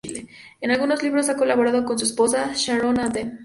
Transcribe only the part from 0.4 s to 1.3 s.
En algunos libros